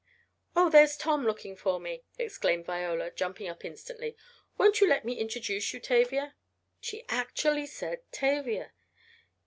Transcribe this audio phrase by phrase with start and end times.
[0.55, 4.17] "Oh, there's Tom looking for me," exclaimed Viola, jumping up instantly,
[4.57, 6.33] "won't you let me introduce you, Tavia?"
[6.79, 8.71] (she actually said Tavia!)